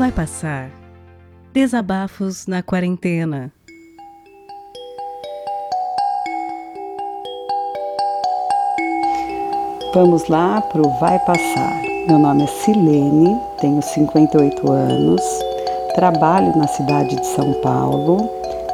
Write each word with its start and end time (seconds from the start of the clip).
Vai 0.00 0.10
passar. 0.10 0.70
Desabafos 1.52 2.46
na 2.46 2.62
quarentena. 2.62 3.52
Vamos 9.92 10.26
lá 10.26 10.62
para 10.62 10.80
o 10.80 10.98
Vai 10.98 11.18
Passar. 11.18 11.82
Meu 12.08 12.18
nome 12.18 12.44
é 12.44 12.46
Silene, 12.46 13.38
tenho 13.60 13.82
58 13.82 14.72
anos, 14.72 15.20
trabalho 15.94 16.56
na 16.56 16.66
cidade 16.66 17.16
de 17.16 17.26
São 17.26 17.52
Paulo, 17.60 18.26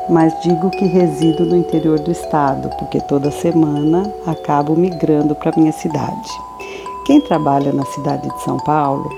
mas 0.08 0.32
digo 0.44 0.70
que 0.70 0.84
resido 0.84 1.44
no 1.44 1.56
interior 1.56 1.98
do 1.98 2.12
estado, 2.12 2.70
porque 2.78 3.00
toda 3.00 3.32
semana 3.32 4.08
acabo 4.28 4.76
migrando 4.76 5.34
para 5.34 5.50
minha 5.56 5.72
cidade. 5.72 6.30
Quem 7.04 7.20
trabalha 7.20 7.72
na 7.72 7.84
cidade 7.86 8.28
de 8.28 8.42
São 8.44 8.58
Paulo 8.58 9.10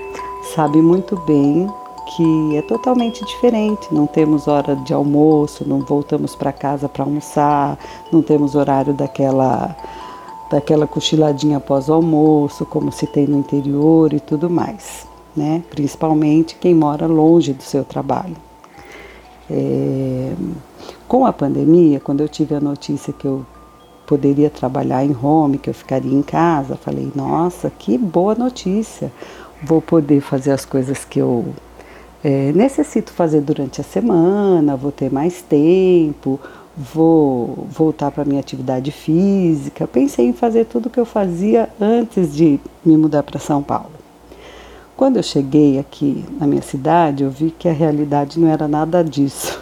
sabe 0.55 0.81
muito 0.81 1.15
bem 1.27 1.69
que 2.19 2.57
é 2.57 2.61
totalmente 2.61 3.23
diferente. 3.23 3.87
Não 3.93 4.05
temos 4.05 4.45
hora 4.45 4.75
de 4.75 4.93
almoço, 4.93 5.63
não 5.65 5.79
voltamos 5.79 6.35
para 6.35 6.51
casa 6.51 6.89
para 6.89 7.05
almoçar, 7.05 7.79
não 8.11 8.21
temos 8.21 8.55
horário 8.55 8.93
daquela 8.93 9.73
daquela 10.51 10.85
cochiladinha 10.85 11.57
após 11.57 11.87
o 11.87 11.93
almoço, 11.93 12.65
como 12.65 12.91
se 12.91 13.07
tem 13.07 13.25
no 13.25 13.37
interior 13.37 14.11
e 14.11 14.19
tudo 14.19 14.49
mais, 14.49 15.07
né? 15.33 15.63
Principalmente 15.69 16.57
quem 16.59 16.75
mora 16.75 17.07
longe 17.07 17.53
do 17.53 17.63
seu 17.63 17.85
trabalho. 17.85 18.35
É... 19.49 20.33
Com 21.07 21.25
a 21.25 21.31
pandemia, 21.31 22.01
quando 22.01 22.19
eu 22.19 22.27
tive 22.27 22.53
a 22.53 22.59
notícia 22.59 23.13
que 23.13 23.25
eu 23.25 23.45
poderia 24.05 24.49
trabalhar 24.49 25.05
em 25.05 25.15
home, 25.15 25.57
que 25.57 25.69
eu 25.69 25.73
ficaria 25.73 26.13
em 26.13 26.23
casa, 26.23 26.75
falei: 26.75 27.09
nossa, 27.15 27.69
que 27.69 27.97
boa 27.97 28.35
notícia! 28.35 29.09
Vou 29.63 29.81
poder 29.81 30.19
fazer 30.19 30.51
as 30.51 30.65
coisas 30.65 31.05
que 31.05 31.19
eu 31.19 31.45
é, 32.23 32.51
necessito 32.53 33.11
fazer 33.13 33.41
durante 33.41 33.79
a 33.79 33.83
semana, 33.83 34.75
vou 34.75 34.91
ter 34.91 35.11
mais 35.11 35.41
tempo, 35.41 36.39
vou 36.75 37.67
voltar 37.69 38.11
para 38.11 38.25
minha 38.25 38.39
atividade 38.39 38.91
física. 38.91 39.87
Pensei 39.87 40.25
em 40.25 40.33
fazer 40.33 40.65
tudo 40.65 40.87
o 40.87 40.89
que 40.89 40.99
eu 40.99 41.05
fazia 41.05 41.69
antes 41.79 42.35
de 42.35 42.59
me 42.85 42.97
mudar 42.97 43.23
para 43.23 43.39
São 43.39 43.63
Paulo. 43.63 43.91
Quando 44.95 45.15
eu 45.17 45.23
cheguei 45.23 45.79
aqui 45.79 46.25
na 46.39 46.45
minha 46.45 46.61
cidade, 46.61 47.23
eu 47.23 47.29
vi 47.29 47.51
que 47.51 47.69
a 47.69 47.73
realidade 47.73 48.37
não 48.37 48.49
era 48.49 48.67
nada 48.67 49.01
disso. 49.01 49.61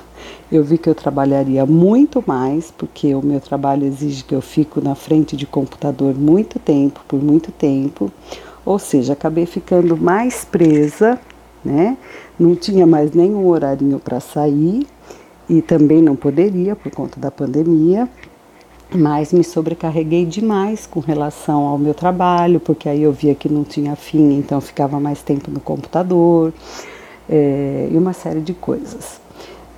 Eu 0.51 0.63
vi 0.63 0.77
que 0.77 0.89
eu 0.89 0.95
trabalharia 0.95 1.65
muito 1.65 2.23
mais, 2.25 2.71
porque 2.71 3.13
o 3.13 3.21
meu 3.21 3.39
trabalho 3.39 3.85
exige 3.85 4.23
que 4.23 4.33
eu 4.33 4.41
fico 4.41 4.79
na 4.81 4.95
frente 4.95 5.35
de 5.35 5.45
computador 5.45 6.15
muito 6.15 6.57
tempo, 6.57 7.01
por 7.07 7.21
muito 7.21 7.51
tempo. 7.51 8.09
Ou 8.65 8.79
seja, 8.79 9.13
acabei 9.13 9.45
ficando 9.45 9.95
mais 9.97 10.45
presa 10.45 11.19
né? 11.67 11.97
Não 12.39 12.55
tinha 12.55 12.87
mais 12.87 13.11
nenhum 13.11 13.45
horarinho 13.47 13.99
para 13.99 14.19
sair 14.19 14.87
e 15.49 15.61
também 15.61 16.01
não 16.01 16.15
poderia 16.15 16.75
por 16.75 16.91
conta 16.91 17.19
da 17.19 17.29
pandemia, 17.29 18.07
mas 18.93 19.33
me 19.33 19.43
sobrecarreguei 19.43 20.25
demais 20.25 20.87
com 20.87 20.99
relação 20.99 21.65
ao 21.65 21.77
meu 21.77 21.93
trabalho, 21.93 22.59
porque 22.59 22.87
aí 22.87 23.03
eu 23.03 23.11
via 23.11 23.35
que 23.35 23.49
não 23.49 23.63
tinha 23.63 23.95
fim, 23.95 24.37
então 24.37 24.61
ficava 24.61 24.99
mais 24.99 25.21
tempo 25.21 25.51
no 25.51 25.59
computador 25.59 26.53
é, 27.29 27.89
e 27.91 27.97
uma 27.97 28.13
série 28.13 28.39
de 28.39 28.53
coisas. 28.53 29.19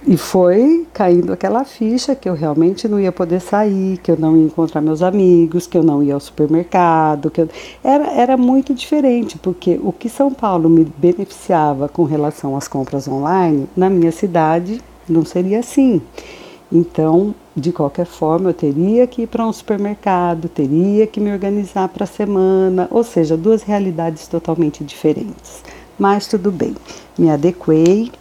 E 0.07 0.15
foi 0.15 0.87
caindo 0.93 1.33
aquela 1.33 1.65
ficha 1.65 2.15
que 2.15 2.29
eu 2.29 2.33
realmente 2.33 2.87
não 2.87 2.99
ia 2.99 3.11
poder 3.11 3.41
sair, 3.41 3.97
que 3.97 4.09
eu 4.09 4.17
não 4.17 4.35
ia 4.37 4.45
encontrar 4.45 4.81
meus 4.81 5.01
amigos, 5.03 5.67
que 5.67 5.77
eu 5.77 5.83
não 5.83 6.01
ia 6.01 6.13
ao 6.13 6.19
supermercado. 6.19 7.29
Que 7.29 7.41
eu... 7.41 7.49
era, 7.83 8.07
era 8.13 8.37
muito 8.37 8.73
diferente, 8.73 9.37
porque 9.37 9.79
o 9.83 9.91
que 9.91 10.07
São 10.07 10.33
Paulo 10.33 10.69
me 10.69 10.85
beneficiava 10.97 11.89
com 11.89 12.05
relação 12.05 12.55
às 12.55 12.67
compras 12.67 13.07
online, 13.07 13.67
na 13.75 13.89
minha 13.89 14.11
cidade 14.11 14.81
não 15.07 15.25
seria 15.25 15.59
assim. 15.59 16.01
Então, 16.71 17.33
de 17.55 17.71
qualquer 17.71 18.05
forma, 18.05 18.51
eu 18.51 18.53
teria 18.53 19.05
que 19.07 19.23
ir 19.23 19.27
para 19.27 19.45
um 19.45 19.51
supermercado, 19.51 20.47
teria 20.47 21.07
que 21.07 21.19
me 21.19 21.31
organizar 21.31 21.89
para 21.89 22.03
a 22.03 22.07
semana, 22.07 22.87
ou 22.91 23.03
seja, 23.03 23.35
duas 23.35 23.63
realidades 23.63 24.27
totalmente 24.27 24.83
diferentes. 24.83 25.63
Mas 25.97 26.27
tudo 26.27 26.51
bem, 26.51 26.75
me 27.17 27.29
adequei 27.29 28.11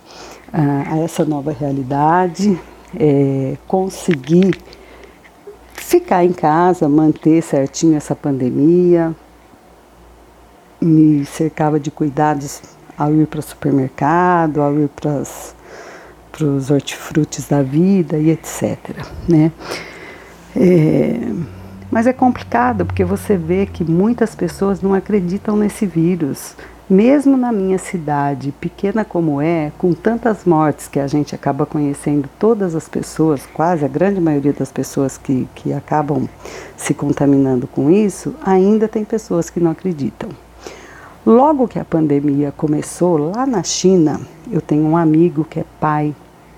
a, 0.53 0.99
essa 0.99 1.25
nova 1.25 1.53
realidade, 1.53 2.59
é, 2.99 3.57
conseguir 3.67 4.57
ficar 5.75 6.25
em 6.25 6.33
casa, 6.33 6.89
manter 6.89 7.43
certinho 7.43 7.97
essa 7.97 8.15
pandemia, 8.15 9.15
me 10.81 11.25
cercava 11.25 11.81
de 11.81 11.91
cuidados 11.91 12.63
ao 12.97 13.15
ir 13.15 13.27
para 13.27 13.41
o 13.41 13.43
supermercado, 13.43 14.61
ao 14.61 14.75
ir 14.79 14.89
para 14.89 15.23
os 16.45 16.71
hortifrutis 16.71 17.49
da 17.49 17.63
vida 17.63 18.19
e 18.19 18.31
etc. 18.31 18.79
Né? 19.29 19.53
É, 20.57 21.33
mas 21.91 22.07
é 22.07 22.13
complicado 22.13 22.85
porque 22.85 23.05
você 23.05 23.37
vê 23.37 23.67
que 23.67 23.85
muitas 23.85 24.35
pessoas 24.35 24.83
não 24.83 24.95
acreditam 24.95 25.57
nesse 25.57 25.87
vírus. 25.87 26.55
Mesmo 26.91 27.37
na 27.37 27.53
minha 27.53 27.77
cidade, 27.77 28.51
pequena 28.51 29.05
como 29.05 29.43
é, 29.43 29.71
com 29.77 29.93
tantas 29.93 30.47
mortes 30.47 30.89
que 30.89 30.99
a 30.99 31.07
gente 31.07 31.35
acaba 31.35 31.67
conhecendo 31.67 32.31
todas 32.39 32.75
as 32.75 32.89
pessoas, 32.89 33.47
quase 33.53 33.85
a 33.85 33.89
grande 33.89 34.19
maioria 34.19 34.55
das 34.55 34.73
pessoas 34.73 35.19
que, 35.19 35.47
que 35.55 35.71
acabam 35.71 36.27
se 36.79 36.95
contaminando 36.95 37.67
com 37.67 37.91
isso, 37.91 38.35
ainda 38.43 38.89
tem 38.89 39.05
pessoas 39.05 39.51
que 39.51 39.61
não 39.61 39.73
acreditam. 39.73 40.31
Logo 41.27 41.69
que 41.69 41.79
a 41.79 41.85
pandemia 41.85 42.55
começou, 42.57 43.19
lá 43.19 43.45
na 43.45 43.63
China, 43.63 44.19
eu 44.51 44.63
tenho 44.63 44.85
um 44.85 44.97
amigo 44.97 45.45
que 45.45 45.61
é 45.61 45.65
pai 45.79 46.15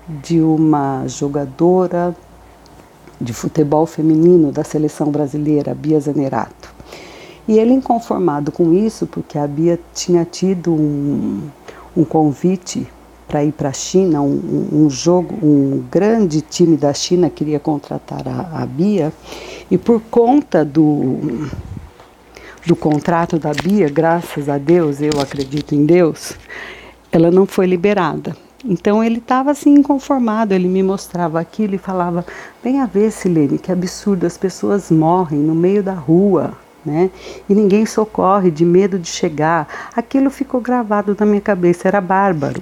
de 0.07 0.39
uma 0.39 1.03
jogadora 1.07 2.15
de 3.19 3.33
futebol 3.33 3.85
feminino 3.85 4.49
da 4.49 4.63
seleção 4.63 5.11
brasileira, 5.11 5.75
Bia 5.75 5.99
Zanerato. 5.99 6.80
E 7.51 7.59
ele, 7.59 7.73
inconformado 7.73 8.49
com 8.49 8.71
isso, 8.71 9.05
porque 9.05 9.37
a 9.37 9.45
Bia 9.45 9.77
tinha 9.93 10.23
tido 10.23 10.71
um, 10.71 11.49
um 11.97 12.05
convite 12.05 12.87
para 13.27 13.43
ir 13.43 13.51
para 13.51 13.67
a 13.67 13.73
China, 13.73 14.21
um, 14.21 14.69
um, 14.71 14.89
jogo, 14.89 15.35
um 15.45 15.83
grande 15.91 16.39
time 16.39 16.77
da 16.77 16.93
China 16.93 17.29
queria 17.29 17.59
contratar 17.59 18.25
a, 18.25 18.61
a 18.61 18.65
Bia, 18.65 19.11
e 19.69 19.77
por 19.77 20.01
conta 20.03 20.63
do, 20.63 21.49
do 22.65 22.73
contrato 22.73 23.37
da 23.37 23.51
Bia, 23.51 23.89
graças 23.89 24.47
a 24.47 24.57
Deus, 24.57 25.01
eu 25.01 25.19
acredito 25.19 25.75
em 25.75 25.85
Deus, 25.85 26.37
ela 27.11 27.29
não 27.29 27.45
foi 27.45 27.65
liberada. 27.65 28.33
Então 28.63 29.03
ele 29.03 29.17
estava 29.17 29.51
assim 29.51 29.73
inconformado, 29.73 30.53
ele 30.53 30.69
me 30.69 30.81
mostrava 30.81 31.37
aquilo 31.37 31.75
e 31.75 31.77
falava: 31.77 32.25
Vem 32.63 32.79
a 32.79 32.85
ver, 32.85 33.11
Silene, 33.11 33.59
que 33.59 33.73
absurdo, 33.73 34.25
as 34.25 34.37
pessoas 34.37 34.89
morrem 34.89 35.39
no 35.39 35.53
meio 35.53 35.83
da 35.83 35.93
rua 35.93 36.53
né? 36.85 37.09
E 37.49 37.53
ninguém 37.53 37.85
socorre 37.85 38.51
de 38.51 38.65
medo 38.65 38.97
de 38.97 39.07
chegar. 39.07 39.67
Aquilo 39.95 40.29
ficou 40.29 40.61
gravado 40.61 41.15
na 41.19 41.25
minha 41.25 41.41
cabeça, 41.41 41.87
era 41.87 42.01
bárbaro. 42.01 42.61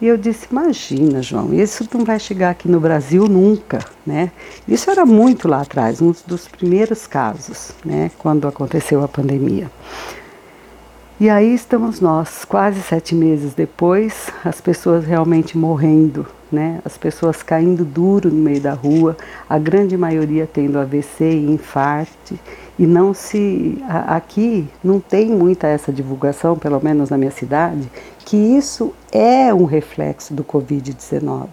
E 0.00 0.06
eu 0.06 0.16
disse: 0.16 0.48
Imagina, 0.50 1.22
João, 1.22 1.54
isso 1.54 1.88
não 1.94 2.04
vai 2.04 2.18
chegar 2.18 2.50
aqui 2.50 2.68
no 2.68 2.78
Brasil 2.78 3.26
nunca, 3.26 3.78
né? 4.06 4.30
Isso 4.68 4.90
era 4.90 5.06
muito 5.06 5.48
lá 5.48 5.62
atrás, 5.62 6.02
um 6.02 6.12
dos 6.26 6.46
primeiros 6.46 7.06
casos, 7.06 7.72
né? 7.84 8.10
Quando 8.18 8.46
aconteceu 8.46 9.02
a 9.02 9.08
pandemia. 9.08 9.70
E 11.18 11.30
aí 11.30 11.54
estamos 11.54 11.98
nós, 11.98 12.44
quase 12.44 12.82
sete 12.82 13.14
meses 13.14 13.54
depois, 13.54 14.28
as 14.44 14.60
pessoas 14.60 15.06
realmente 15.06 15.56
morrendo, 15.56 16.26
né? 16.50 16.80
As 16.84 16.96
pessoas 16.96 17.42
caindo 17.42 17.84
duro 17.84 18.30
no 18.30 18.42
meio 18.42 18.60
da 18.60 18.72
rua, 18.72 19.16
a 19.48 19.58
grande 19.58 19.96
maioria 19.96 20.48
tendo 20.50 20.78
AVC 20.78 21.24
e 21.24 21.50
infarto 21.50 22.38
e 22.78 22.86
não 22.86 23.14
se 23.14 23.82
aqui 24.06 24.68
não 24.84 25.00
tem 25.00 25.28
muita 25.28 25.66
essa 25.66 25.92
divulgação, 25.92 26.56
pelo 26.56 26.82
menos 26.82 27.10
na 27.10 27.16
minha 27.16 27.30
cidade, 27.30 27.90
que 28.18 28.36
isso 28.36 28.92
é 29.10 29.52
um 29.54 29.64
reflexo 29.64 30.34
do 30.34 30.44
Covid-19. 30.44 31.46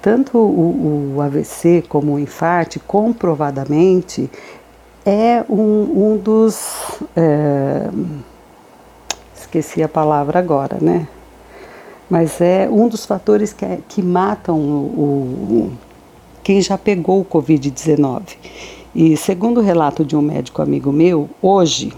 Tanto 0.00 0.38
o, 0.38 1.14
o, 1.16 1.20
AVC 1.22 1.82
como 1.88 2.14
o 2.14 2.18
infarto, 2.18 2.78
comprovadamente, 2.80 4.30
é 5.04 5.42
um, 5.48 6.12
um 6.12 6.16
dos. 6.18 7.00
É, 7.16 7.88
esqueci 9.34 9.82
a 9.82 9.88
palavra 9.88 10.38
agora, 10.38 10.76
né? 10.80 11.08
Mas 12.08 12.40
é 12.40 12.68
um 12.70 12.88
dos 12.88 13.06
fatores 13.06 13.52
que, 13.52 13.64
é, 13.64 13.78
que 13.88 14.02
matam 14.02 14.58
o, 14.58 15.70
o 15.70 15.72
quem 16.42 16.60
já 16.60 16.76
pegou 16.76 17.20
o 17.20 17.24
Covid-19. 17.24 18.22
E 18.94 19.16
segundo 19.16 19.58
o 19.58 19.62
relato 19.62 20.04
de 20.04 20.14
um 20.14 20.20
médico 20.20 20.60
amigo 20.60 20.92
meu, 20.92 21.28
hoje, 21.40 21.92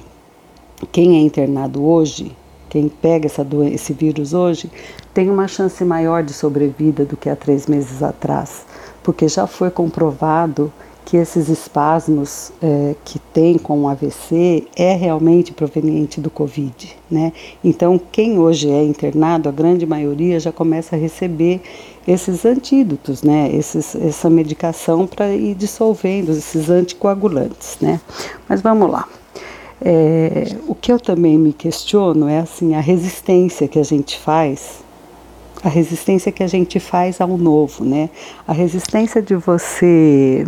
quem 0.92 1.16
é 1.16 1.20
internado 1.20 1.84
hoje, 1.84 2.34
quem 2.70 2.88
pega 2.88 3.26
essa 3.26 3.44
doença, 3.44 3.74
esse 3.74 3.92
vírus 3.92 4.32
hoje, 4.32 4.70
tem 5.12 5.28
uma 5.28 5.48
chance 5.48 5.84
maior 5.84 6.22
de 6.22 6.32
sobrevida 6.32 7.04
do 7.04 7.16
que 7.16 7.28
há 7.28 7.34
três 7.34 7.66
meses 7.66 8.02
atrás, 8.02 8.64
porque 9.02 9.28
já 9.28 9.46
foi 9.46 9.70
comprovado 9.70 10.72
que 11.06 11.16
esses 11.16 11.48
espasmos 11.48 12.50
é, 12.60 12.96
que 13.04 13.20
tem 13.32 13.56
com 13.56 13.82
o 13.82 13.88
AVC 13.88 14.66
é 14.74 14.92
realmente 14.92 15.52
proveniente 15.52 16.20
do 16.20 16.28
Covid, 16.28 16.96
né? 17.08 17.32
Então, 17.62 17.96
quem 18.10 18.40
hoje 18.40 18.68
é 18.68 18.82
internado, 18.82 19.48
a 19.48 19.52
grande 19.52 19.86
maioria 19.86 20.40
já 20.40 20.50
começa 20.50 20.96
a 20.96 20.98
receber 20.98 21.62
esses 22.08 22.44
antídotos, 22.44 23.22
né? 23.22 23.48
Esses, 23.54 23.94
essa 23.94 24.28
medicação 24.28 25.06
para 25.06 25.32
ir 25.32 25.54
dissolvendo 25.54 26.32
esses 26.32 26.68
anticoagulantes, 26.68 27.78
né? 27.80 28.00
Mas 28.48 28.60
vamos 28.60 28.90
lá. 28.90 29.08
É, 29.80 30.56
o 30.66 30.74
que 30.74 30.90
eu 30.90 30.98
também 30.98 31.38
me 31.38 31.52
questiono 31.52 32.28
é 32.28 32.40
assim 32.40 32.74
a 32.74 32.80
resistência 32.80 33.68
que 33.68 33.78
a 33.78 33.84
gente 33.84 34.18
faz 34.18 34.84
a 35.66 35.68
resistência 35.68 36.30
que 36.30 36.44
a 36.44 36.46
gente 36.46 36.78
faz 36.78 37.20
ao 37.20 37.36
novo, 37.36 37.84
né? 37.84 38.08
A 38.46 38.52
resistência 38.52 39.20
de 39.20 39.34
você, 39.34 40.46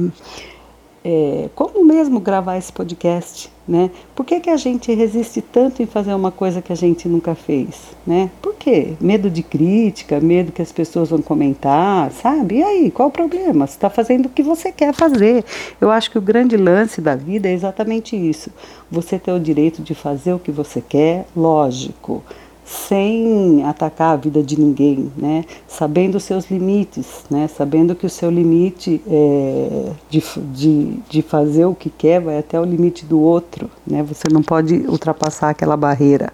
é, 1.04 1.48
como 1.56 1.84
mesmo 1.84 2.20
gravar 2.20 2.56
esse 2.56 2.72
podcast, 2.72 3.50
né? 3.66 3.90
Por 4.14 4.24
que, 4.24 4.38
que 4.38 4.48
a 4.48 4.56
gente 4.56 4.94
resiste 4.94 5.42
tanto 5.42 5.82
em 5.82 5.86
fazer 5.86 6.14
uma 6.14 6.30
coisa 6.30 6.62
que 6.62 6.72
a 6.72 6.76
gente 6.76 7.08
nunca 7.08 7.34
fez, 7.34 7.88
né? 8.06 8.30
Por 8.40 8.54
quê? 8.54 8.92
Medo 9.00 9.28
de 9.28 9.42
crítica, 9.42 10.20
medo 10.20 10.52
que 10.52 10.62
as 10.62 10.70
pessoas 10.70 11.10
vão 11.10 11.20
comentar, 11.20 12.12
sabe? 12.12 12.58
E 12.58 12.62
aí, 12.62 12.88
qual 12.88 13.08
o 13.08 13.12
problema? 13.12 13.66
Você 13.66 13.74
está 13.74 13.90
fazendo 13.90 14.26
o 14.26 14.28
que 14.30 14.44
você 14.44 14.70
quer 14.70 14.94
fazer. 14.94 15.44
Eu 15.80 15.90
acho 15.90 16.12
que 16.12 16.18
o 16.18 16.22
grande 16.22 16.56
lance 16.56 17.00
da 17.00 17.16
vida 17.16 17.48
é 17.48 17.52
exatamente 17.52 18.14
isso. 18.14 18.52
Você 18.88 19.18
ter 19.18 19.32
o 19.32 19.40
direito 19.40 19.82
de 19.82 19.96
fazer 19.96 20.32
o 20.32 20.38
que 20.38 20.52
você 20.52 20.80
quer, 20.80 21.26
lógico 21.34 22.22
sem 22.68 23.64
atacar 23.64 24.12
a 24.12 24.16
vida 24.16 24.42
de 24.42 24.60
ninguém, 24.60 25.10
né? 25.16 25.44
Sabendo 25.66 26.16
os 26.16 26.24
seus 26.24 26.50
limites, 26.50 27.24
né? 27.30 27.48
Sabendo 27.48 27.94
que 27.94 28.04
o 28.04 28.10
seu 28.10 28.30
limite 28.30 29.00
é, 29.06 29.90
de, 30.10 30.22
de, 30.52 31.00
de 31.08 31.22
fazer 31.22 31.64
o 31.64 31.74
que 31.74 31.88
quer 31.88 32.20
vai 32.20 32.38
até 32.38 32.60
o 32.60 32.64
limite 32.64 33.06
do 33.06 33.18
outro, 33.18 33.70
né? 33.86 34.02
Você 34.02 34.24
não 34.30 34.42
pode 34.42 34.74
ultrapassar 34.86 35.48
aquela 35.48 35.78
barreira. 35.78 36.30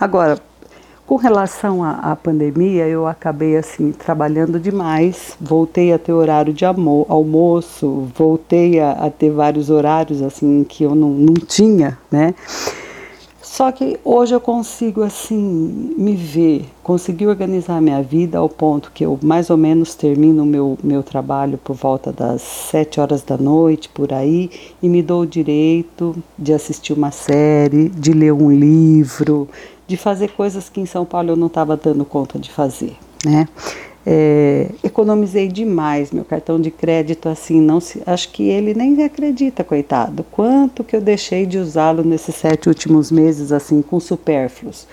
Agora, 0.00 0.40
com 1.06 1.16
relação 1.16 1.84
à, 1.84 2.16
pandemia, 2.16 2.88
eu 2.88 3.06
acabei 3.06 3.56
assim 3.56 3.92
trabalhando 3.92 4.58
demais. 4.58 5.36
Voltei 5.40 5.92
a 5.92 5.98
ter 5.98 6.12
horário 6.12 6.52
de 6.52 6.64
almoço, 6.64 8.08
voltei 8.16 8.80
a, 8.80 8.92
a 8.92 9.10
ter 9.10 9.30
vários 9.30 9.70
horários 9.70 10.22
assim 10.22 10.64
que 10.64 10.84
eu 10.84 10.94
não, 10.94 11.10
não 11.10 11.34
tinha, 11.34 11.98
né? 12.10 12.34
Só 13.56 13.72
que 13.72 13.98
hoje 14.04 14.34
eu 14.34 14.40
consigo 14.40 15.02
assim 15.02 15.94
me 15.96 16.14
ver, 16.14 16.66
conseguir 16.82 17.26
organizar 17.26 17.80
minha 17.80 18.02
vida 18.02 18.36
ao 18.36 18.50
ponto 18.50 18.92
que 18.92 19.02
eu 19.02 19.18
mais 19.22 19.48
ou 19.48 19.56
menos 19.56 19.94
termino 19.94 20.42
o 20.42 20.46
meu, 20.46 20.78
meu 20.84 21.02
trabalho 21.02 21.56
por 21.56 21.74
volta 21.74 22.12
das 22.12 22.42
sete 22.42 23.00
horas 23.00 23.22
da 23.22 23.38
noite, 23.38 23.88
por 23.88 24.12
aí, 24.12 24.50
e 24.82 24.90
me 24.90 25.02
dou 25.02 25.22
o 25.22 25.26
direito 25.26 26.14
de 26.38 26.52
assistir 26.52 26.92
uma 26.92 27.10
série, 27.10 27.88
de 27.88 28.12
ler 28.12 28.34
um 28.34 28.52
livro, 28.52 29.48
de 29.88 29.96
fazer 29.96 30.32
coisas 30.32 30.68
que 30.68 30.78
em 30.78 30.84
São 30.84 31.06
Paulo 31.06 31.30
eu 31.30 31.36
não 31.36 31.46
estava 31.46 31.78
dando 31.78 32.04
conta 32.04 32.38
de 32.38 32.52
fazer, 32.52 32.94
né? 33.24 33.48
É, 34.08 34.68
economizei 34.84 35.48
demais 35.48 36.12
meu 36.12 36.24
cartão 36.24 36.60
de 36.60 36.70
crédito 36.70 37.28
assim 37.28 37.60
não 37.60 37.80
se 37.80 38.00
acho 38.06 38.30
que 38.30 38.44
ele 38.44 38.72
nem 38.72 39.02
acredita 39.02 39.64
coitado. 39.64 40.24
Quanto 40.30 40.84
que 40.84 40.94
eu 40.94 41.00
deixei 41.00 41.44
de 41.44 41.58
usá-lo 41.58 42.04
nesses 42.04 42.36
sete 42.36 42.68
últimos 42.68 43.10
meses 43.10 43.50
assim 43.50 43.82
com 43.82 43.98
supérfluos 43.98 44.86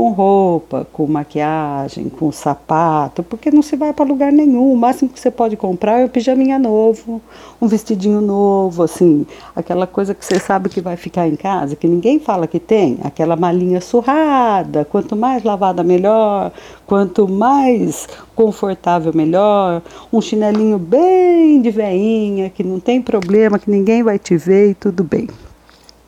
com 0.00 0.12
roupa, 0.12 0.86
com 0.94 1.06
maquiagem, 1.06 2.08
com 2.08 2.32
sapato, 2.32 3.22
porque 3.22 3.50
não 3.50 3.60
se 3.60 3.76
vai 3.76 3.92
para 3.92 4.06
lugar 4.06 4.32
nenhum. 4.32 4.72
O 4.72 4.76
máximo 4.76 5.10
que 5.10 5.20
você 5.20 5.30
pode 5.30 5.58
comprar 5.58 6.00
é 6.00 6.06
o 6.06 6.08
pijaminha 6.08 6.58
novo, 6.58 7.20
um 7.60 7.68
vestidinho 7.68 8.22
novo, 8.22 8.82
assim, 8.82 9.26
aquela 9.54 9.86
coisa 9.86 10.14
que 10.14 10.24
você 10.24 10.38
sabe 10.38 10.70
que 10.70 10.80
vai 10.80 10.96
ficar 10.96 11.28
em 11.28 11.36
casa, 11.36 11.76
que 11.76 11.86
ninguém 11.86 12.18
fala 12.18 12.46
que 12.46 12.58
tem, 12.58 12.98
aquela 13.04 13.36
malinha 13.36 13.78
surrada, 13.82 14.86
quanto 14.86 15.14
mais 15.14 15.44
lavada 15.44 15.82
melhor, 15.82 16.50
quanto 16.86 17.28
mais 17.28 18.08
confortável 18.34 19.12
melhor, 19.14 19.82
um 20.10 20.22
chinelinho 20.22 20.78
bem 20.78 21.60
de 21.60 21.70
veinha, 21.70 22.48
que 22.48 22.64
não 22.64 22.80
tem 22.80 23.02
problema, 23.02 23.58
que 23.58 23.70
ninguém 23.70 24.02
vai 24.02 24.18
te 24.18 24.34
ver 24.34 24.70
e 24.70 24.74
tudo 24.74 25.04
bem. 25.04 25.28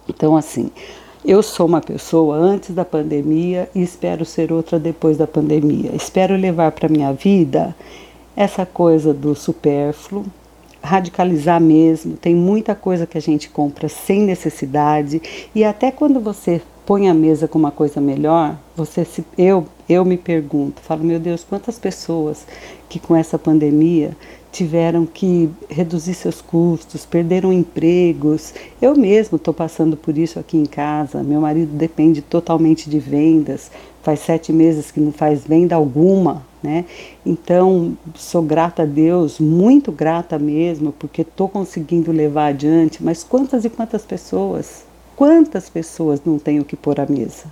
Então 0.09 0.35
assim, 0.35 0.71
eu 1.25 1.43
sou 1.43 1.67
uma 1.67 1.81
pessoa 1.81 2.37
antes 2.37 2.75
da 2.75 2.85
pandemia 2.85 3.69
e 3.75 3.83
espero 3.83 4.25
ser 4.25 4.53
outra 4.53 4.79
depois 4.79 5.17
da 5.17 5.27
pandemia. 5.27 5.91
Espero 5.95 6.37
levar 6.37 6.73
para 6.73 6.89
minha 6.89 7.13
vida 7.13 7.75
essa 8.35 8.67
coisa 8.67 9.15
do 9.15 9.35
supérfluo, 9.35 10.25
radicalizar 10.83 11.61
mesmo. 11.61 12.17
Tem 12.17 12.35
muita 12.35 12.75
coisa 12.75 13.07
que 13.07 13.17
a 13.17 13.21
gente 13.21 13.49
compra 13.49 13.89
sem 13.89 14.23
necessidade 14.23 15.23
e 15.55 15.63
até 15.63 15.93
quando 15.93 16.19
você 16.19 16.61
põe 16.85 17.09
a 17.09 17.15
mesa 17.15 17.47
com 17.47 17.59
uma 17.59 17.71
coisa 17.71 18.01
melhor, 18.01 18.57
você 18.77 19.05
se, 19.05 19.25
eu 19.37 19.67
eu 19.89 20.05
me 20.05 20.17
pergunto, 20.17 20.81
falo, 20.81 21.05
meu 21.05 21.21
Deus, 21.21 21.45
quantas 21.45 21.79
pessoas 21.79 22.47
que 22.89 22.99
com 22.99 23.15
essa 23.15 23.39
pandemia 23.39 24.17
tiveram 24.51 25.07
que 25.07 25.51
reduzir 25.69 26.15
seus 26.15 26.43
custos, 26.43 27.07
perderam 27.07 27.53
empregos. 27.53 28.53
Eu 28.81 28.95
mesmo 28.95 29.37
estou 29.37 29.53
passando 29.53 29.97
por 29.97 30.17
isso 30.17 30.39
aqui 30.39 30.59
em 30.59 30.67
casa. 30.67 31.23
Meu 31.23 31.41
marido 31.41 31.75
depende 31.75 32.21
totalmente 32.21 32.89
de 32.89 32.99
vendas. 32.99 33.71
Faz 34.03 34.21
sete 34.21 34.53
meses 34.53 34.91
que 34.91 35.01
não 35.01 35.11
faz 35.11 35.45
venda 35.45 35.75
alguma, 35.75 36.45
né? 36.63 36.85
Então 37.25 37.97
sou 38.15 38.43
grata 38.43 38.83
a 38.83 38.87
Deus, 38.87 39.41
muito 39.41 39.91
grata 39.91 40.39
mesmo, 40.39 40.93
porque 40.93 41.23
estou 41.23 41.49
conseguindo 41.49 42.13
levar 42.13 42.49
adiante. 42.49 43.03
Mas 43.03 43.25
quantas 43.25 43.65
e 43.65 43.71
quantas 43.71 44.03
pessoas? 44.03 44.85
Quantas 45.25 45.71
pessoas 45.71 46.21
não 46.27 46.37
têm 46.37 46.59
o 46.59 46.65
que 46.65 46.75
pôr 46.75 46.99
à 46.99 47.07
mesa? 47.07 47.45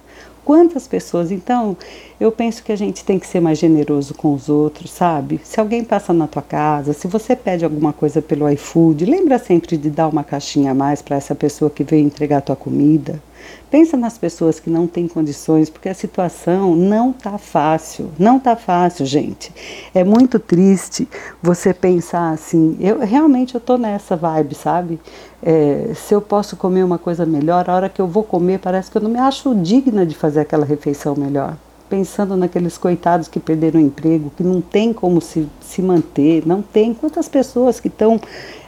Quantas 0.45 0.89
pessoas? 0.89 1.31
Então, 1.31 1.77
eu 2.19 2.33
penso 2.33 2.65
que 2.65 2.73
a 2.73 2.77
gente 2.77 3.05
tem 3.05 3.17
que 3.17 3.29
ser 3.29 3.39
mais 3.39 3.61
generoso 3.61 4.13
com 4.13 4.35
os 4.35 4.49
outros, 4.49 4.91
sabe? 4.91 5.41
Se 5.45 5.61
alguém 5.61 5.85
passa 5.85 6.13
na 6.13 6.27
tua 6.27 6.43
casa, 6.43 6.93
se 6.93 7.07
você 7.07 7.37
pede 7.37 7.65
alguma 7.65 7.93
coisa 7.93 8.21
pelo 8.21 8.49
iFood, 8.49 9.05
lembra 9.05 9.39
sempre 9.39 9.77
de 9.77 9.89
dar 9.89 10.09
uma 10.09 10.25
caixinha 10.25 10.73
a 10.73 10.75
mais 10.75 11.01
para 11.01 11.17
essa 11.17 11.33
pessoa 11.33 11.71
que 11.71 11.85
veio 11.85 12.05
entregar 12.05 12.39
a 12.39 12.41
tua 12.41 12.57
comida. 12.57 13.23
Pensa 13.71 13.97
nas 13.97 14.19
pessoas 14.19 14.59
que 14.59 14.69
não 14.69 14.87
têm 14.87 15.07
condições, 15.07 15.71
porque 15.71 15.89
a 15.89 15.95
situação 15.95 16.75
não 16.75 17.13
tá 17.13 17.39
fácil, 17.39 18.11
não 18.19 18.39
tá 18.39 18.57
fácil, 18.57 19.07
gente. 19.07 19.53
É 19.95 20.03
muito 20.03 20.39
triste 20.39 21.09
você 21.43 21.73
pensar 21.73 22.31
assim. 22.31 22.77
Eu 22.81 22.99
realmente 23.01 23.55
eu 23.55 23.61
tô 23.61 23.77
nessa 23.77 24.17
vibe, 24.17 24.55
sabe? 24.55 25.01
É, 25.43 25.93
se 25.95 26.14
eu 26.14 26.21
posso 26.21 26.57
comer 26.57 26.83
uma 26.85 26.99
coisa 26.99 27.25
melhor, 27.25 27.69
a 27.69 27.75
hora 27.75 27.88
que 27.88 28.00
eu 28.00 28.07
vou 28.07 28.25
comer 28.25 28.59
parece 28.59 28.91
que 28.91 28.97
eu 28.97 29.03
não 29.03 29.11
me 29.11 29.19
acho 29.19 29.55
digna 29.55 30.05
de 30.05 30.14
fazer 30.14 30.41
aquela 30.41 30.64
refeição 30.64 31.14
melhor 31.17 31.57
pensando 31.91 32.37
naqueles 32.37 32.79
coitados 32.79 33.26
que 33.26 33.41
perderam 33.41 33.81
o 33.81 33.83
emprego, 33.83 34.31
que 34.37 34.45
não 34.45 34.61
tem 34.61 34.93
como 34.93 35.21
se, 35.21 35.49
se 35.61 35.83
manter, 35.83 36.47
não 36.47 36.62
tem. 36.62 36.95
Quantas 36.95 37.29
pessoas 37.29 37.81
que 37.81 37.88
estão 37.88 38.19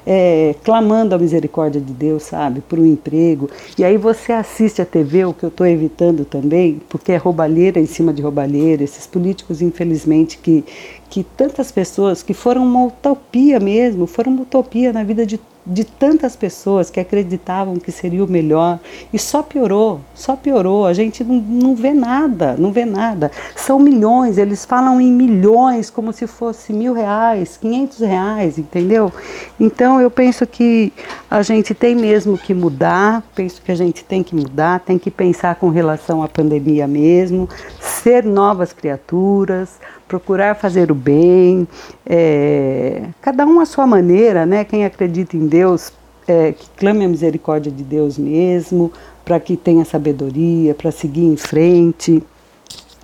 é, 0.06 0.54
clamando 0.62 1.14
a 1.14 1.18
misericórdia 1.18 1.80
de 1.80 1.92
Deus, 1.92 2.24
sabe, 2.24 2.60
por 2.60 2.78
um 2.78 2.86
emprego. 2.86 3.48
E 3.78 3.84
aí 3.84 3.96
você 3.96 4.32
assiste 4.32 4.82
a 4.82 4.86
TV, 4.86 5.24
o 5.24 5.32
que 5.32 5.44
eu 5.44 5.48
estou 5.48 5.66
evitando 5.66 6.24
também, 6.24 6.80
porque 6.88 7.12
é 7.12 7.16
roubalheira 7.16 7.78
em 7.80 7.86
cima 7.86 8.12
de 8.12 8.22
roubalheira, 8.22 8.82
esses 8.82 9.06
políticos, 9.06 9.62
infelizmente, 9.62 10.38
que, 10.38 10.64
que 11.08 11.22
tantas 11.22 11.70
pessoas 11.70 12.22
que 12.22 12.34
foram 12.34 12.64
uma 12.64 12.86
utopia 12.86 13.60
mesmo, 13.60 14.06
foram 14.06 14.32
uma 14.32 14.42
utopia 14.42 14.92
na 14.92 15.04
vida 15.04 15.24
de 15.24 15.38
de 15.64 15.84
tantas 15.84 16.34
pessoas 16.34 16.90
que 16.90 16.98
acreditavam 16.98 17.76
que 17.76 17.92
seria 17.92 18.24
o 18.24 18.28
melhor 18.28 18.80
e 19.12 19.18
só 19.18 19.42
piorou, 19.42 20.00
só 20.14 20.34
piorou. 20.34 20.86
A 20.86 20.92
gente 20.92 21.22
não, 21.22 21.36
não 21.36 21.74
vê 21.74 21.92
nada, 21.92 22.56
não 22.58 22.72
vê 22.72 22.84
nada. 22.84 23.30
São 23.54 23.78
milhões, 23.78 24.38
eles 24.38 24.64
falam 24.64 25.00
em 25.00 25.12
milhões 25.12 25.88
como 25.88 26.12
se 26.12 26.26
fosse 26.26 26.72
mil 26.72 26.92
reais, 26.92 27.56
quinhentos 27.56 28.00
reais, 28.00 28.58
entendeu? 28.58 29.12
Então 29.58 29.91
eu 30.00 30.10
penso 30.10 30.46
que 30.46 30.92
a 31.30 31.42
gente 31.42 31.74
tem 31.74 31.94
mesmo 31.94 32.36
que 32.36 32.52
mudar, 32.54 33.22
penso 33.34 33.60
que 33.62 33.72
a 33.72 33.74
gente 33.74 34.04
tem 34.04 34.22
que 34.22 34.34
mudar, 34.34 34.80
tem 34.80 34.98
que 34.98 35.10
pensar 35.10 35.54
com 35.56 35.68
relação 35.68 36.22
à 36.22 36.28
pandemia 36.28 36.86
mesmo, 36.86 37.48
ser 37.80 38.24
novas 38.24 38.72
criaturas, 38.72 39.80
procurar 40.06 40.54
fazer 40.54 40.90
o 40.90 40.94
bem, 40.94 41.66
é, 42.04 43.04
cada 43.20 43.46
um 43.46 43.60
à 43.60 43.66
sua 43.66 43.86
maneira, 43.86 44.44
né? 44.44 44.64
Quem 44.64 44.84
acredita 44.84 45.36
em 45.36 45.46
Deus, 45.46 45.92
é, 46.28 46.52
que 46.52 46.68
clame 46.76 47.04
a 47.04 47.08
misericórdia 47.08 47.72
de 47.72 47.82
Deus 47.82 48.18
mesmo, 48.18 48.92
para 49.24 49.40
que 49.40 49.56
tenha 49.56 49.84
sabedoria, 49.84 50.74
para 50.74 50.90
seguir 50.90 51.24
em 51.24 51.36
frente. 51.36 52.22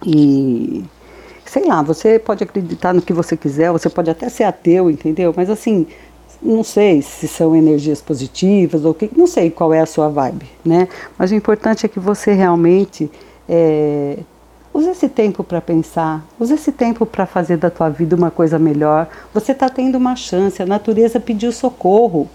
E 0.04 0.84
sei 1.48 1.64
lá, 1.64 1.82
você 1.82 2.18
pode 2.18 2.44
acreditar 2.44 2.92
no 2.92 3.00
que 3.00 3.12
você 3.12 3.36
quiser, 3.36 3.72
você 3.72 3.88
pode 3.88 4.10
até 4.10 4.28
ser 4.28 4.44
ateu, 4.44 4.90
entendeu? 4.90 5.32
Mas 5.34 5.48
assim, 5.48 5.86
não 6.40 6.62
sei 6.62 7.02
se 7.02 7.26
são 7.26 7.54
energias 7.54 8.00
positivas 8.00 8.84
ou 8.84 8.94
que, 8.94 9.10
não 9.16 9.26
sei 9.26 9.50
qual 9.50 9.74
é 9.74 9.80
a 9.80 9.86
sua 9.86 10.08
vibe, 10.08 10.46
né? 10.64 10.88
Mas 11.18 11.30
o 11.30 11.34
importante 11.34 11.84
é 11.84 11.88
que 11.88 11.98
você 11.98 12.32
realmente 12.32 13.10
é, 13.48 14.18
Use 14.78 14.90
esse 14.90 15.08
tempo 15.08 15.42
para 15.42 15.60
pensar, 15.60 16.24
use 16.38 16.54
esse 16.54 16.70
tempo 16.70 17.04
para 17.04 17.26
fazer 17.26 17.56
da 17.56 17.68
tua 17.68 17.88
vida 17.88 18.14
uma 18.14 18.30
coisa 18.30 18.60
melhor. 18.60 19.08
Você 19.34 19.50
está 19.50 19.68
tendo 19.68 19.96
uma 19.96 20.14
chance, 20.14 20.62
a 20.62 20.66
natureza 20.66 21.18
pediu 21.18 21.50
socorro. 21.50 22.28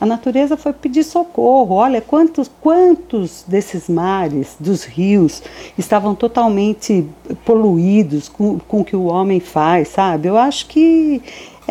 A 0.00 0.06
natureza 0.06 0.56
foi 0.56 0.72
pedir 0.72 1.04
socorro. 1.04 1.74
Olha 1.74 2.00
quantos, 2.00 2.50
quantos 2.62 3.44
desses 3.46 3.86
mares, 3.86 4.56
dos 4.58 4.82
rios, 4.82 5.42
estavam 5.76 6.14
totalmente 6.14 7.06
poluídos 7.44 8.30
com, 8.30 8.58
com 8.60 8.80
o 8.80 8.84
que 8.84 8.96
o 8.96 9.04
homem 9.04 9.38
faz, 9.38 9.88
sabe? 9.88 10.28
Eu 10.28 10.38
acho 10.38 10.68
que 10.68 11.20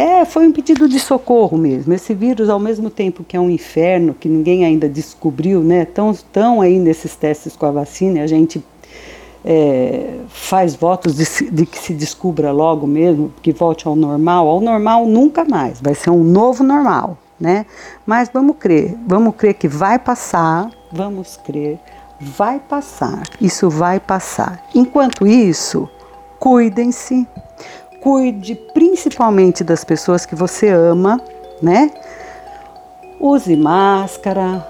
é, 0.02 0.26
foi 0.26 0.48
um 0.48 0.52
pedido 0.52 0.88
de 0.88 1.00
socorro 1.00 1.58
mesmo. 1.58 1.94
Esse 1.94 2.14
vírus, 2.14 2.50
ao 2.50 2.60
mesmo 2.60 2.90
tempo 2.90 3.24
que 3.24 3.36
é 3.36 3.40
um 3.40 3.50
inferno, 3.50 4.14
que 4.14 4.30
ninguém 4.30 4.64
ainda 4.64 4.88
descobriu, 4.88 5.62
né? 5.62 5.86
Tão, 5.86 6.14
tão 6.32 6.62
aí 6.62 6.80
nesses 6.80 7.16
testes 7.16 7.56
com 7.56 7.66
a 7.66 7.72
vacina, 7.72 8.24
a 8.24 8.28
gente 8.28 8.64
é, 9.44 10.20
faz 10.30 10.76
votos 10.76 11.16
de, 11.16 11.52
de, 11.52 11.66
que 11.66 11.78
se 11.78 11.94
descubra 11.94 12.52
logo 12.52 12.88
mesmo, 12.88 13.34
que 13.42 13.52
volte 13.52 13.88
ao 13.88 13.96
normal. 13.96 14.48
Ao 14.48 14.62
normal 14.62 15.06
nunca 15.06 15.44
mais, 15.44 15.82
vai 15.82 15.96
ser 15.96 16.12
um 16.12 16.24
novo 16.24 16.64
normal 16.64 17.18
né? 17.40 17.66
Mas 18.06 18.30
vamos 18.34 18.58
crer, 18.60 18.98
vamos 19.08 19.36
crer 19.36 19.54
que 19.54 19.68
vai 19.68 19.98
passar, 19.98 20.70
vamos 20.92 21.38
crer, 21.38 21.80
vai 22.20 22.60
passar, 22.60 23.24
isso 23.40 23.70
vai 23.70 24.00
passar. 24.00 24.62
Enquanto 24.76 25.26
isso, 25.26 25.90
cuidem-se, 26.38 27.26
cuide 28.02 28.56
principalmente 28.74 29.64
das 29.64 29.84
pessoas 29.84 30.26
que 30.26 30.36
você 30.36 30.70
ama, 30.70 31.20
né? 31.62 31.92
Use 33.20 33.56
máscara, 33.56 34.66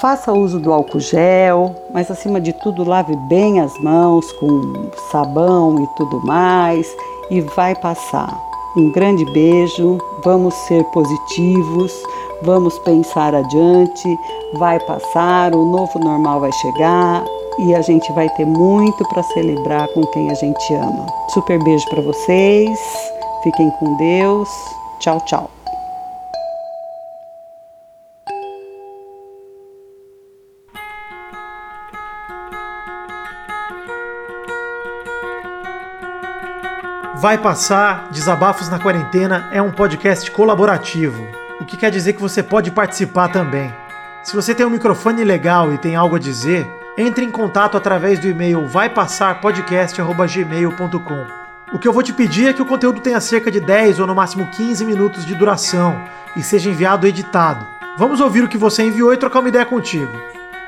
faça 0.00 0.32
uso 0.32 0.60
do 0.60 0.72
álcool 0.72 1.00
gel, 1.00 1.74
mas 1.92 2.10
acima 2.10 2.40
de 2.40 2.52
tudo 2.52 2.84
lave 2.84 3.16
bem 3.28 3.60
as 3.60 3.78
mãos 3.80 4.30
com 4.32 4.90
sabão 5.10 5.82
e 5.82 5.86
tudo 5.96 6.24
mais 6.26 6.86
e 7.30 7.40
vai 7.40 7.74
passar. 7.74 8.38
Um 8.76 8.90
grande 8.90 9.24
beijo, 9.32 9.98
vamos 10.24 10.52
ser 10.66 10.84
positivos, 10.86 11.92
vamos 12.42 12.78
pensar 12.80 13.34
adiante, 13.34 14.18
vai 14.54 14.78
passar, 14.80 15.54
o 15.54 15.64
novo 15.64 15.98
normal 15.98 16.40
vai 16.40 16.52
chegar 16.52 17.24
e 17.58 17.74
a 17.74 17.82
gente 17.82 18.12
vai 18.12 18.28
ter 18.30 18.44
muito 18.44 19.06
para 19.08 19.22
celebrar 19.22 19.88
com 19.88 20.04
quem 20.06 20.30
a 20.30 20.34
gente 20.34 20.74
ama. 20.74 21.06
Super 21.28 21.62
beijo 21.62 21.88
para 21.88 22.02
vocês, 22.02 22.78
fiquem 23.42 23.70
com 23.78 23.96
Deus, 23.96 24.48
tchau, 25.00 25.20
tchau. 25.20 25.50
Vai 37.16 37.38
Passar 37.38 38.10
Desabafos 38.10 38.68
na 38.68 38.78
Quarentena 38.78 39.48
é 39.50 39.62
um 39.62 39.72
podcast 39.72 40.30
colaborativo, 40.30 41.26
o 41.58 41.64
que 41.64 41.74
quer 41.74 41.90
dizer 41.90 42.12
que 42.12 42.20
você 42.20 42.42
pode 42.42 42.70
participar 42.70 43.28
também. 43.28 43.72
Se 44.22 44.36
você 44.36 44.54
tem 44.54 44.66
um 44.66 44.70
microfone 44.70 45.24
legal 45.24 45.72
e 45.72 45.78
tem 45.78 45.96
algo 45.96 46.16
a 46.16 46.18
dizer, 46.18 46.66
entre 46.96 47.24
em 47.24 47.30
contato 47.30 47.76
através 47.76 48.18
do 48.18 48.26
e-mail 48.28 48.66
vaipassarpodcast.gmail.com. 48.66 51.44
O 51.72 51.78
que 51.78 51.86
eu 51.88 51.92
vou 51.92 52.04
te 52.04 52.12
pedir 52.12 52.48
é 52.48 52.52
que 52.52 52.60
o 52.62 52.66
conteúdo 52.66 53.00
tenha 53.00 53.20
cerca 53.20 53.50
de 53.50 53.58
10 53.58 53.98
ou 53.98 54.06
no 54.06 54.14
máximo 54.14 54.46
15 54.46 54.84
minutos 54.84 55.26
de 55.26 55.34
duração 55.34 56.00
e 56.36 56.42
seja 56.42 56.70
enviado 56.70 57.06
editado. 57.06 57.66
Vamos 57.96 58.20
ouvir 58.20 58.44
o 58.44 58.48
que 58.48 58.56
você 58.56 58.84
enviou 58.84 59.12
e 59.12 59.16
trocar 59.16 59.40
uma 59.40 59.48
ideia 59.48 59.66
contigo. 59.66 60.12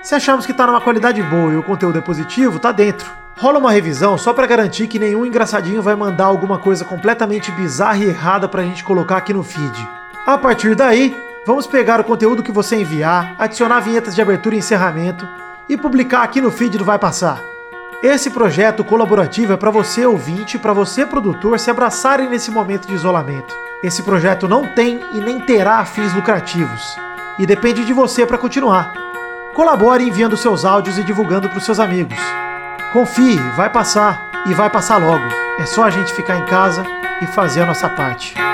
Se 0.03 0.15
acharmos 0.15 0.47
que 0.47 0.53
está 0.53 0.67
numa 0.67 0.81
qualidade 0.81 1.23
boa 1.23 1.53
e 1.53 1.57
o 1.57 1.63
conteúdo 1.63 1.99
é 1.99 2.01
positivo, 2.01 2.59
tá 2.59 2.73
dentro. 2.73 3.09
Rola 3.39 3.59
uma 3.59 3.71
revisão 3.71 4.19
só 4.19 4.33
para 4.33 4.47
garantir 4.47 4.89
que 4.89 4.99
nenhum 4.99 5.27
engraçadinho 5.27 5.83
vai 5.83 5.95
mandar 5.95 6.25
alguma 6.25 6.59
coisa 6.59 6.85
completamente 6.85 7.53
bizarra 7.53 7.99
e 7.99 8.09
errada 8.09 8.49
pra 8.49 8.63
gente 8.63 8.83
colocar 8.83 9.19
aqui 9.19 9.33
no 9.33 9.43
feed. 9.43 9.89
A 10.27 10.39
partir 10.39 10.75
daí, 10.75 11.15
vamos 11.47 11.67
pegar 11.67 12.01
o 12.01 12.05
conteúdo 12.05 12.43
que 12.43 12.51
você 12.51 12.77
enviar, 12.77 13.35
adicionar 13.39 13.81
vinhetas 13.81 14.15
de 14.15 14.23
abertura 14.23 14.55
e 14.55 14.59
encerramento 14.59 15.29
e 15.69 15.77
publicar 15.77 16.23
aqui 16.23 16.41
no 16.41 16.51
feed 16.51 16.79
do 16.79 16.85
Vai 16.85 16.99
Passar. 16.99 17.41
Esse 18.03 18.31
projeto 18.31 18.85
colaborativo 18.85 19.53
é 19.53 19.57
para 19.57 19.71
você 19.71 20.05
ouvinte 20.05 20.59
para 20.59 20.73
você 20.73 21.07
produtor 21.07 21.59
se 21.59 21.71
abraçarem 21.71 22.29
nesse 22.29 22.51
momento 22.51 22.87
de 22.87 22.95
isolamento. 22.95 23.55
Esse 23.83 24.03
projeto 24.03 24.47
não 24.49 24.75
tem 24.75 25.01
e 25.13 25.21
nem 25.21 25.41
terá 25.41 25.85
fins 25.85 26.13
lucrativos 26.15 26.97
e 27.39 27.47
depende 27.47 27.85
de 27.85 27.93
você 27.93 28.25
para 28.27 28.39
continuar. 28.39 28.93
Colabore 29.55 30.07
enviando 30.07 30.37
seus 30.37 30.65
áudios 30.65 30.99
e 30.99 31.05
divulgando 31.05 31.49
para 31.49 31.59
os 31.59 31.65
seus 31.65 31.81
amigos. 31.81 32.19
Confie, 32.93 33.37
vai 33.57 33.71
passar 33.71 34.31
e 34.47 34.55
vai 34.55 34.71
passar 34.71 34.99
logo. 34.99 35.25
É 35.59 35.67
só 35.67 35.85
a 35.85 35.91
gente 35.91 36.13
ficar 36.13 36.37
em 36.37 36.45
casa 36.45 36.85
e 37.23 37.27
fazer 37.27 37.63
a 37.63 37.67
nossa 37.67 37.89
parte. 37.89 38.46